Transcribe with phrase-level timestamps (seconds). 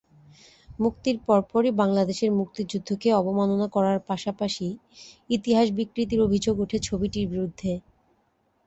[0.79, 4.67] মুক্তির পরপরই বাংলাদেশের মুক্তিযুদ্ধকে অবমাননা করার পাশাপাশি
[5.29, 7.71] ইতিহাস বিকৃতির অভিযোগ ওঠে ছবিটির বিরুদ্ধে।